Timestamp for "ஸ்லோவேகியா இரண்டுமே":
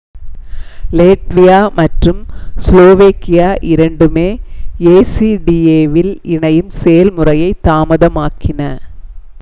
2.57-4.27